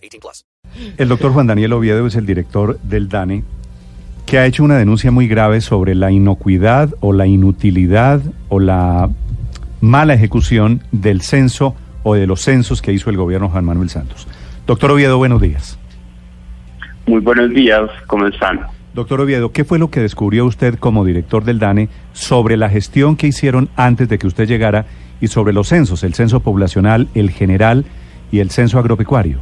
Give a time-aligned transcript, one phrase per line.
[0.00, 0.44] 18 plus.
[0.96, 3.44] El doctor Juan Daniel Oviedo es el director del DANE
[4.26, 9.10] que ha hecho una denuncia muy grave sobre la inocuidad o la inutilidad o la
[9.80, 11.74] mala ejecución del censo
[12.04, 14.28] o de los censos que hizo el gobierno Juan Manuel Santos.
[14.66, 15.78] Doctor Oviedo, buenos días.
[17.06, 18.60] Muy buenos días, ¿cómo están?
[18.94, 23.16] Doctor Oviedo, ¿qué fue lo que descubrió usted como director del DANE sobre la gestión
[23.16, 24.86] que hicieron antes de que usted llegara
[25.20, 27.84] y sobre los censos, el censo poblacional, el general
[28.30, 29.40] y el censo agropecuario?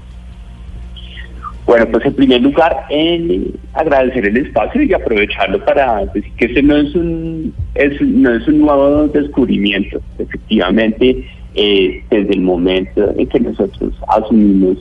[1.68, 2.74] Bueno, pues en primer lugar,
[3.74, 7.52] agradecer el espacio y aprovecharlo para decir que este no es un,
[8.00, 10.00] no es un nuevo descubrimiento.
[10.19, 14.78] Efectivamente, eh, desde el momento en que nosotros asumimos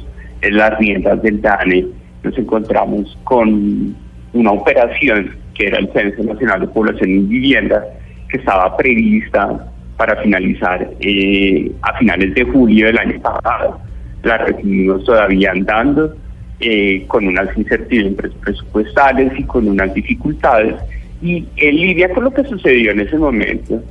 [0.49, 1.87] las riendas del DANE,
[2.23, 3.93] nos encontramos con
[4.31, 7.83] una operación que era el Censo Nacional de Población y Vivienda,
[8.29, 13.77] que estaba prevista para finalizar eh, a finales de julio del año pasado.
[14.23, 16.15] La recibimos todavía andando,
[16.59, 20.75] eh, con unas incertidumbres presupuestales y con unas dificultades.
[21.21, 23.83] Y en lidia con lo que sucedió en ese momento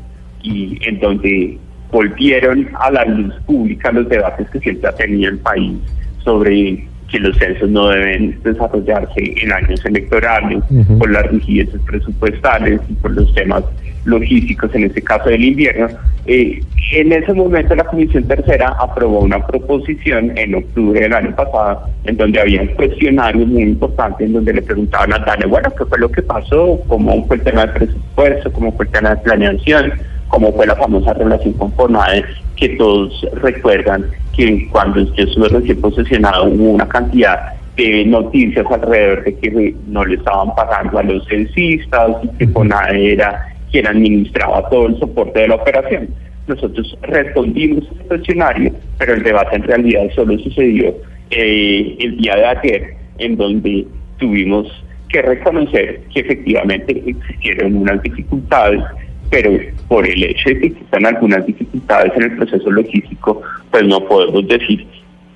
[0.43, 1.59] y en donde
[1.91, 5.79] volvieron a la luz pública los debates que siempre ha tenido el país
[6.25, 10.63] sobre que los censos no deben desarrollarse en años electorales
[10.99, 13.63] por las rigideces presupuestales y por los temas
[14.07, 15.89] logísticos, en este caso del invierno.
[16.27, 16.61] Eh,
[16.93, 22.17] en ese momento la Comisión Tercera aprobó una proposición en octubre del año pasado en
[22.17, 25.99] donde había un cuestionario muy importante en donde le preguntaban a Tane, bueno, ¿qué fue
[25.99, 26.81] lo que pasó?
[26.89, 28.53] ¿Cómo fue el tema del presupuesto?
[28.53, 29.93] ¿Cómo fue el tema de planeación?
[30.29, 32.25] ¿Cómo fue la famosa relación con FONADE
[32.57, 39.25] que todos recuerdan que cuando yo estuve recién posesionado hubo una cantidad de noticias alrededor
[39.25, 44.87] de que no le estaban pagando a los censistas que FONADE era quien administraba todo
[44.87, 46.09] el soporte de la operación.
[46.47, 50.95] Nosotros respondimos a ese cuestionario, pero el debate en realidad solo sucedió
[51.31, 54.67] eh, el día de ayer, en donde tuvimos
[55.11, 58.81] que reconocer que efectivamente existieron unas dificultades
[59.29, 59.51] pero
[59.89, 64.47] por el hecho de que existan algunas dificultades en el proceso logístico, pues no podemos
[64.47, 64.87] decir,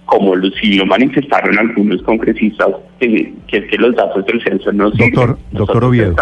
[0.05, 2.69] como lo, si lo manifestaron algunos congresistas,
[3.01, 6.15] que, es que los datos del censo no Doctor, doctor Oviedo,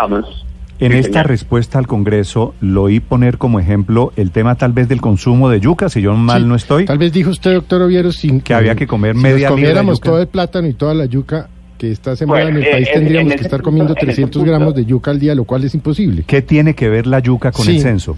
[0.81, 5.00] en esta respuesta al Congreso lo oí poner como ejemplo el tema tal vez del
[5.00, 6.84] consumo de yuca, si yo mal no estoy.
[6.84, 10.00] Tal vez dijo usted, doctor Oviedo, sin que, había que comer si media Si comiéramos
[10.00, 13.43] todo el plátano y toda la yuca, que está sembrada en el país, tendríamos que
[13.43, 16.25] estar comiendo 300 gramos de yuca al día, lo cual es imposible.
[16.27, 18.17] ¿Qué tiene que ver la yuca con el censo?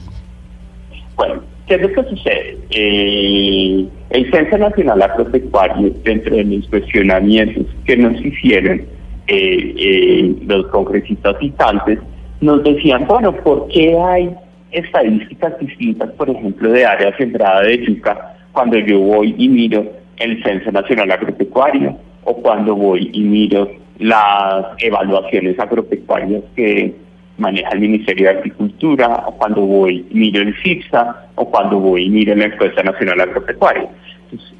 [1.17, 2.59] Bueno, ¿qué es lo que sucede?
[2.71, 8.81] Eh, el Censo Nacional Agropecuario, dentro de los cuestionamientos que nos hicieron
[9.27, 11.99] eh, eh, los congresistas citantes,
[12.41, 14.35] nos decían, bueno, ¿por qué hay
[14.73, 19.85] estadísticas distintas, por ejemplo, de área sembrada de yuca cuando yo voy y miro
[20.19, 21.97] el Censo Nacional Agropecuario?
[22.25, 26.95] o cuando voy y miro las evaluaciones agropecuarias que
[27.39, 32.05] maneja el Ministerio de Agricultura, o cuando voy y miro el CIPSA, o cuando voy
[32.05, 33.89] y miro la encuesta nacional agropecuaria.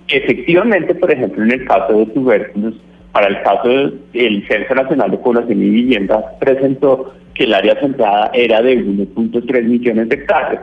[0.09, 2.75] efectivamente, por ejemplo, en el caso de tubérculos,
[3.13, 3.69] para el caso
[4.13, 9.65] del Censo Nacional de Población y Vivienda, presentó que el área centrada era de 1.3
[9.65, 10.63] millones de hectáreas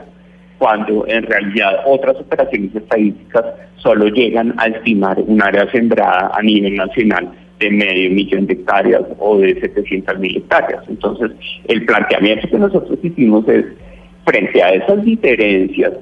[0.57, 3.45] cuando en realidad otras operaciones estadísticas
[3.77, 9.03] solo llegan a estimar un área sembrada a nivel nacional de medio millón de hectáreas
[9.19, 10.83] o de 700 mil hectáreas.
[10.87, 11.31] Entonces,
[11.67, 13.65] el planteamiento que nosotros hicimos es,
[14.25, 15.93] frente a esas diferencias,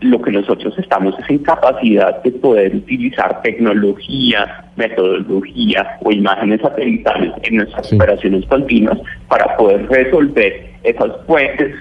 [0.00, 7.32] lo que nosotros estamos es en capacidad de poder utilizar tecnología, metodología o imágenes satelitales
[7.42, 8.98] en nuestras operaciones continuas
[9.28, 11.74] para poder resolver esas fuentes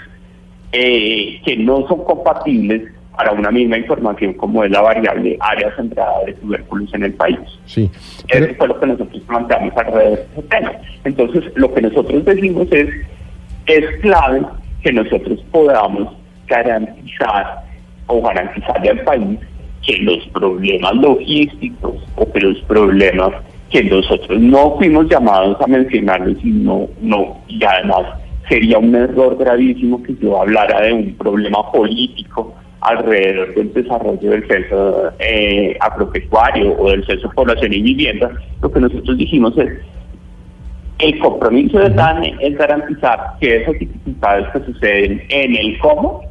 [0.71, 2.83] eh, que no son compatibles
[3.15, 7.39] para una misma información como es la variable área centrada de tubérculos en el país.
[7.65, 7.89] Sí.
[8.27, 10.71] Eso fue lo que nosotros planteamos alrededor de ese tema.
[11.03, 12.87] Entonces, lo que nosotros decimos es,
[13.65, 14.41] es clave
[14.83, 16.15] que nosotros podamos
[16.47, 17.63] garantizar
[18.07, 19.39] o garantizarle al país
[19.89, 23.31] que los problemas logísticos o que los problemas
[23.71, 28.03] que nosotros no fuimos llamados a mencionarlos y no, no, y además
[28.47, 34.47] sería un error gravísimo que yo hablara de un problema político alrededor del desarrollo del
[34.47, 38.31] censo eh, agropecuario o del censo población y vivienda,
[38.61, 39.69] lo que nosotros dijimos es
[40.99, 46.28] el compromiso de DANE es garantizar que esas dificultades que suceden en el cómo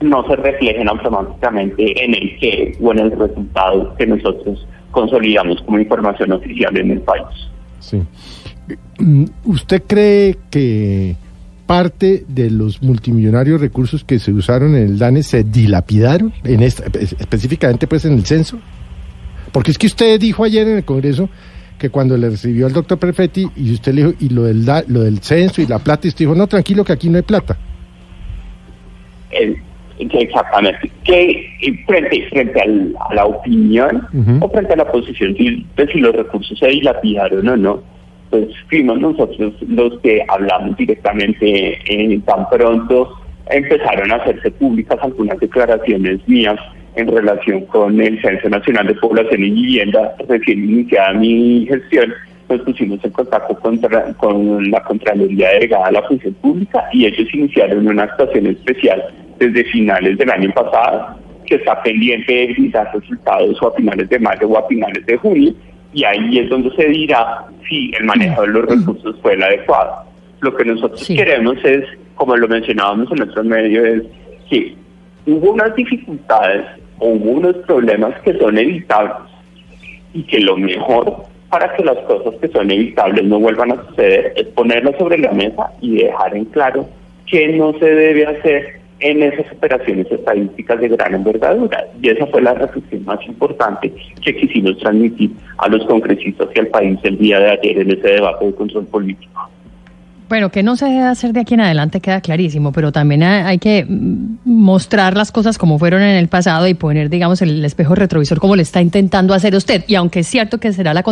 [0.00, 5.78] no se reflejen automáticamente en el qué o en el resultado que nosotros consolidamos como
[5.78, 7.24] información oficial en el país.
[7.80, 8.02] Sí.
[8.98, 11.16] Mm, ¿Usted cree que
[11.66, 16.84] parte de los multimillonarios recursos que se usaron en el DANE se dilapidaron, en esta,
[16.98, 18.58] específicamente pues en el censo?
[19.52, 21.28] Porque es que usted dijo ayer en el Congreso
[21.78, 25.00] que cuando le recibió al doctor Perfetti y usted le dijo, y lo del, lo
[25.00, 27.56] del censo y la plata, y usted dijo, no, tranquilo que aquí no hay plata.
[29.98, 30.90] Exactamente.
[31.04, 34.06] Que frente, frente a la opinión
[34.40, 37.82] o frente a la posición de si los recursos se dilapidaron o no,
[38.30, 43.12] pues fuimos nosotros los que hablamos directamente en tan pronto
[43.50, 46.58] empezaron a hacerse públicas algunas declaraciones mías
[46.96, 52.12] en relación con el Censo Nacional de Población y Vivienda, recién iniciada mi gestión,
[52.48, 53.56] nos pusimos en contacto
[54.16, 59.02] con la Contraloría Delegada de la Función Pública y ellos iniciaron una actuación especial
[59.38, 61.16] desde finales del año pasado,
[61.46, 65.16] que está pendiente de dar resultados o a finales de mayo o a finales de
[65.16, 65.54] junio,
[65.92, 70.04] y ahí es donde se dirá si el manejo de los recursos fue el adecuado.
[70.40, 71.84] Lo que nosotros queremos es,
[72.14, 74.02] como lo mencionábamos en nuestro medio, es
[74.50, 74.74] que
[75.26, 76.66] hubo unas dificultades
[76.98, 79.30] o hubo unos problemas que son evitables
[80.12, 84.32] y que lo mejor para que las cosas que son evitables no vuelvan a suceder
[84.36, 86.88] es ponerlo sobre la mesa y dejar en claro
[87.26, 91.84] qué no se debe hacer en esas operaciones estadísticas de gran envergadura.
[92.00, 96.68] Y esa fue la reflexión más importante que quisimos transmitir a los congresistas y al
[96.68, 99.50] país el día de ayer en ese debate de control político.
[100.28, 103.58] Bueno, que no se debe hacer de aquí en adelante queda clarísimo, pero también hay
[103.58, 107.94] que mm, mostrar las cosas como fueron en el pasado y poner, digamos, el espejo
[107.94, 109.84] retrovisor como le está intentando hacer usted.
[109.86, 111.04] Y aunque es cierto que será la,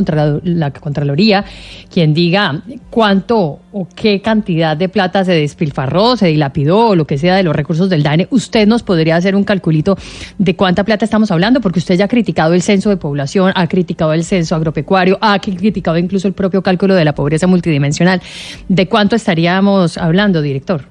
[0.43, 1.45] la Contraloría
[1.93, 7.19] quien diga cuánto o qué cantidad de plata se despilfarró, se dilapidó o lo que
[7.19, 9.97] sea de los recursos del DANE, usted nos podría hacer un calculito
[10.39, 13.67] de cuánta plata estamos hablando, porque usted ya ha criticado el censo de población, ha
[13.67, 18.23] criticado el censo agropecuario, ha criticado incluso el propio cálculo de la pobreza multidimensional.
[18.69, 20.83] ¿De cuánto estaríamos hablando, director?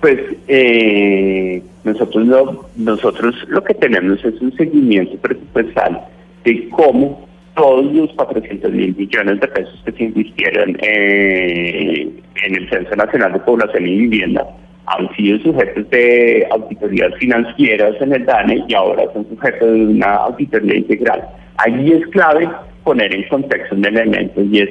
[0.00, 0.18] Pues
[0.48, 2.26] eh, nosotros
[2.74, 6.00] nosotros lo que tenemos es un seguimiento presupuestal
[6.44, 7.25] de cómo
[7.56, 12.08] todos los 400 mil millones de pesos que se invirtieron eh,
[12.44, 14.46] en el Censo Nacional de Población y Vivienda
[14.86, 20.14] han sido sujetos de auditorías financieras en el DANE y ahora son sujetos de una
[20.14, 21.26] auditoría integral.
[21.56, 22.48] Allí es clave
[22.84, 24.70] poner en contexto un elemento y es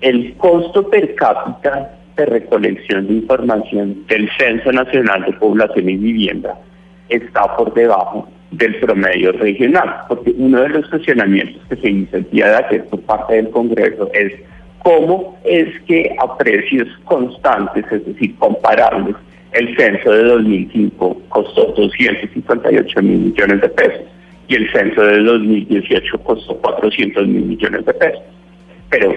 [0.00, 6.58] el costo per cápita de recolección de información del Censo Nacional de Población y Vivienda
[7.10, 12.30] está por debajo del promedio regional, porque uno de los cuestionamientos que se hizo el
[12.30, 14.32] día de ayer por parte del Congreso es
[14.82, 19.14] cómo es que a precios constantes, es decir, comparables,
[19.52, 24.02] el censo de 2005 costó 258 mil millones de pesos
[24.48, 28.22] y el censo de 2018 costó 400 mil millones de pesos.
[28.90, 29.14] Pero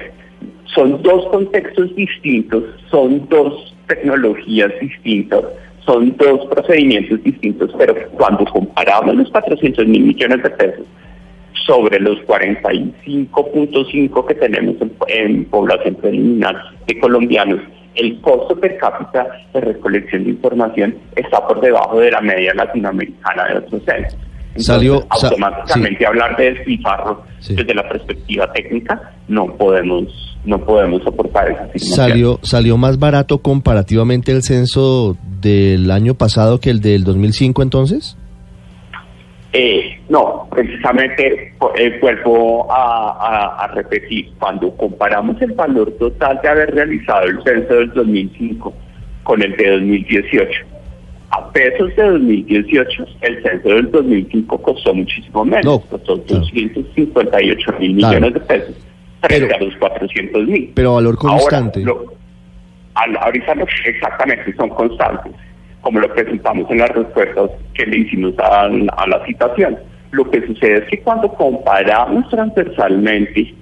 [0.65, 5.41] son dos contextos distintos, son dos tecnologías distintas,
[5.85, 10.85] son dos procedimientos distintos, pero cuando comparamos los 400 mil millones de pesos
[11.65, 14.75] sobre los 45.5 que tenemos
[15.07, 16.55] en, población preliminar
[16.87, 17.61] de colombianos,
[17.95, 23.45] el costo per cápita de recolección de información está por debajo de la media latinoamericana
[23.45, 24.17] de otros centros.
[24.55, 31.95] Salió, automáticamente hablar de despilfarro desde la perspectiva técnica no podemos no podemos soportar esa
[31.95, 38.17] Salió, ¿Salió más barato comparativamente el censo del año pasado que el del 2005 entonces?
[39.53, 47.25] Eh, no, precisamente eh, vuelvo a, repetir, cuando comparamos el valor total de haber realizado
[47.25, 48.73] el censo del 2005
[49.23, 50.51] con el de 2018,
[51.29, 58.33] a pesos de 2018, el censo del 2005 costó muchísimo menos, costó 258 mil millones
[58.33, 58.75] de pesos
[59.23, 60.71] frente a los 400 mil.
[60.75, 61.83] Pero valor constante.
[62.95, 63.53] ahorita
[63.85, 65.33] exactamente son constantes,
[65.81, 69.77] como lo presentamos en las respuestas que le hicimos a, la citación.
[70.11, 73.53] Lo que sucede es que cuando comparamos transversalmente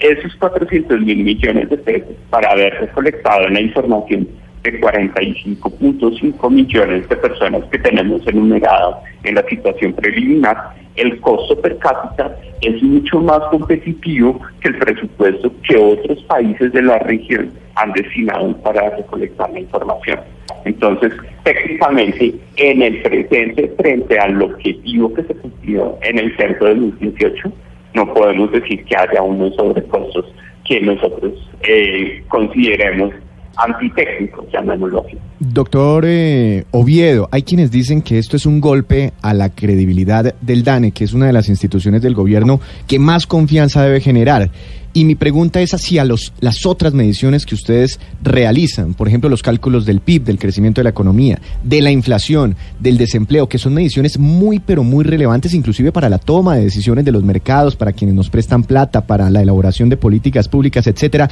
[0.00, 4.26] esos 400 mil millones de pesos para haber recolectado la información
[4.62, 11.78] de 45.5 millones de personas que tenemos enumeradas en la situación preliminar, el costo per
[11.78, 17.92] cápita es mucho más competitivo que el presupuesto que otros países de la región han
[17.92, 20.20] destinado para recolectar la información.
[20.64, 21.12] Entonces,
[21.44, 27.52] técnicamente, en el presente, frente al objetivo que se cumplió en el centro de 2018,
[27.94, 30.26] no podemos decir que haya unos sobrecostos
[30.66, 33.12] que nosotros eh, consideremos
[33.56, 35.04] antitécnicos, llamémoslo.
[35.38, 40.64] Doctor eh, Oviedo, hay quienes dicen que esto es un golpe a la credibilidad del
[40.64, 44.50] DANE, que es una de las instituciones del gobierno que más confianza debe generar.
[44.92, 49.42] Y mi pregunta es hacia los, las otras mediciones que ustedes realizan, por ejemplo, los
[49.42, 53.72] cálculos del PIB, del crecimiento de la economía, de la inflación, del desempleo, que son
[53.72, 57.92] mediciones muy, pero muy relevantes, inclusive para la toma de decisiones de los mercados, para
[57.92, 61.30] quienes nos prestan plata, para la elaboración de políticas públicas, etcétera.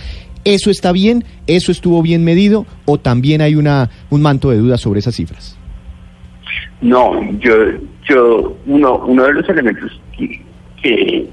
[0.49, 1.25] ¿Eso está bien?
[1.47, 2.65] ¿Eso estuvo bien medido?
[2.87, 5.59] ¿O también hay una, un manto de dudas sobre esas cifras?
[6.81, 7.53] No, yo,
[8.09, 10.41] yo uno, uno de los elementos que,
[10.83, 11.29] que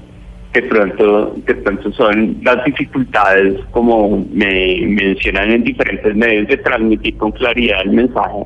[0.52, 7.16] de pronto, de pronto son las dificultades, como me mencionan en diferentes medios, de transmitir
[7.16, 8.44] con claridad el mensaje.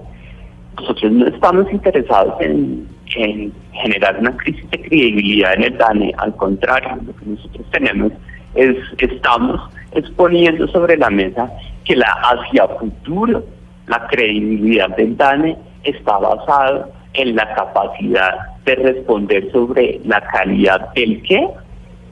[0.76, 2.86] Nosotros no estamos interesados en,
[3.16, 8.12] en generar una crisis de credibilidad en el DANE, al contrario, lo que nosotros tenemos
[8.54, 9.60] es, estamos
[9.92, 11.50] exponiendo sobre la mesa
[11.84, 13.44] que la hacia futuro,
[13.86, 21.22] la credibilidad del DANE está basada en la capacidad de responder sobre la calidad del
[21.22, 21.48] qué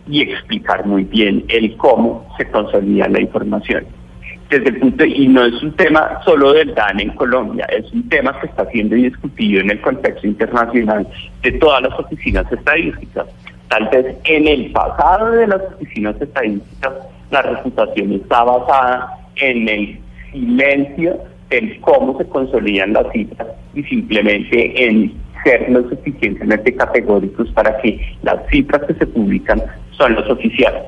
[0.09, 3.87] y explicar muy bien el cómo se consolida la información.
[4.50, 8.09] Desde el punto, y no es un tema solo del DANE en Colombia, es un
[8.09, 11.07] tema que está siendo discutido en el contexto internacional
[11.42, 13.26] de todas las oficinas estadísticas.
[13.69, 16.93] Tal vez en el pasado de las oficinas estadísticas
[17.31, 20.01] la reputación está basada en el
[20.33, 21.19] silencio
[21.51, 25.13] del cómo se consolidan las cifras y simplemente en
[25.45, 30.83] ser lo suficientemente categóricos para que las cifras que se publican son los oficiales.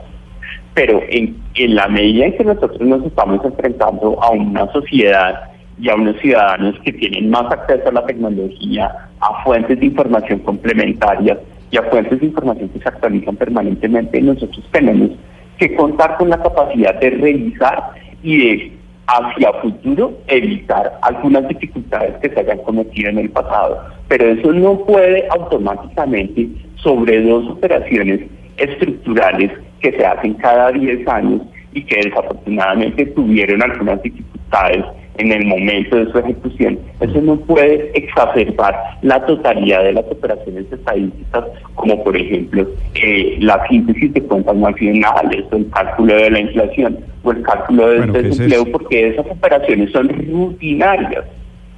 [0.74, 5.88] Pero en, en la medida en que nosotros nos estamos enfrentando a una sociedad y
[5.88, 11.38] a unos ciudadanos que tienen más acceso a la tecnología, a fuentes de información complementarias
[11.70, 15.10] y a fuentes de información que se actualizan permanentemente, nosotros tenemos
[15.58, 18.72] que contar con la capacidad de revisar y de
[19.06, 23.84] hacia futuro evitar algunas dificultades que se hayan cometido en el pasado.
[24.08, 28.20] Pero eso no puede automáticamente sobre dos operaciones
[28.56, 29.50] estructurales
[29.80, 34.84] que se hacen cada 10 años y que desafortunadamente tuvieron algunas dificultades
[35.18, 36.78] en el momento de su ejecución.
[37.00, 43.66] Eso no puede exacerbar la totalidad de las operaciones estadísticas, como por ejemplo eh, la
[43.68, 48.64] síntesis de cuentas nacionales, o el cálculo de la inflación, o el cálculo del desempleo,
[48.72, 51.24] porque esas operaciones son rutinarias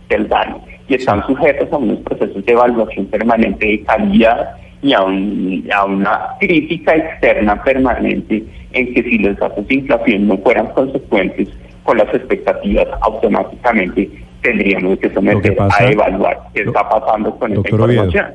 [0.09, 4.99] del daño y están sujetas a unos procesos de evaluación permanente de calidad y a,
[4.99, 11.49] a una crítica externa permanente en que si los datos de inflación no fueran consecuentes
[11.83, 14.11] con las expectativas, automáticamente
[14.41, 18.27] tendríamos que someter a evaluar qué está pasando con esta información.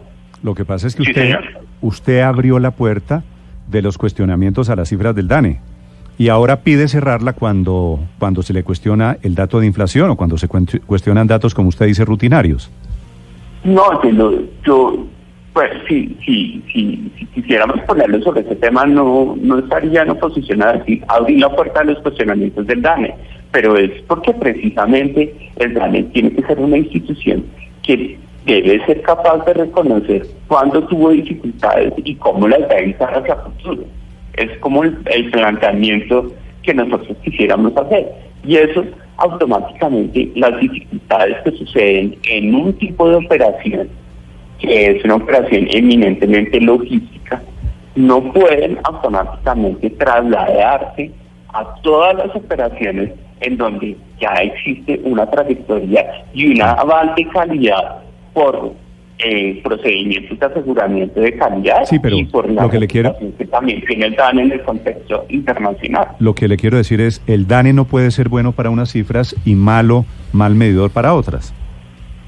[0.44, 1.36] lo que pasa es que usted,
[1.82, 3.24] usted abrió la puerta
[3.68, 5.60] de los cuestionamientos a las cifras del DANE
[6.18, 10.38] y ahora pide cerrarla cuando, cuando se le cuestiona el dato de inflación o cuando
[10.38, 12.72] se cuestionan datos, como usted dice, rutinarios.
[13.64, 15.06] No, yo, yo
[15.54, 20.62] pues si, si, si, si, quisiéramos ponerlo sobre ese tema, no, no estaría en oposición
[20.62, 23.16] a decir, abrir la puerta a los cuestionamientos del DANE,
[23.52, 27.46] pero es porque precisamente el DANE tiene que ser una institución
[27.84, 33.18] que debe ser capaz de reconocer cuándo tuvo dificultades y cómo las va a evitar
[33.18, 33.84] hacia futuro.
[34.34, 36.32] Es como el, el planteamiento
[36.64, 38.08] que nosotros quisiéramos hacer.
[38.46, 38.84] Y eso
[39.18, 43.90] automáticamente las dificultades que suceden en un tipo de operación
[44.60, 47.42] que es una operación eminentemente logística,
[47.96, 51.12] no pueden automáticamente trasladarse
[51.54, 58.00] a todas las operaciones en donde ya existe una trayectoria y una aval de calidad
[58.34, 58.74] por
[59.20, 63.16] eh, procedimientos de aseguramiento de calidad sí, pero y por la lo que le quiero
[63.38, 66.10] que también tiene el DANE en el contexto internacional.
[66.20, 69.36] Lo que le quiero decir es, el DANE no puede ser bueno para unas cifras
[69.44, 71.54] y malo, mal medidor para otras.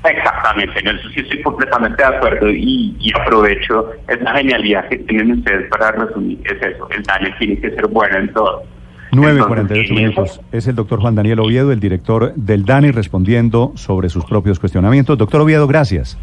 [0.03, 5.69] Exactamente, en eso sí estoy completamente de acuerdo y, aprovecho esa genialidad que tienen ustedes
[5.69, 8.63] para resumir, es eso, el daño tiene que ser bueno en todo.
[9.11, 10.41] 9.48 minutos.
[10.51, 15.17] Es el doctor Juan Daniel Oviedo, el director del DANI, respondiendo sobre sus propios cuestionamientos.
[15.17, 16.17] Doctor Oviedo, gracias.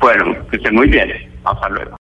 [0.00, 1.08] Bueno, que estén muy bien.
[1.44, 1.96] Hasta luego.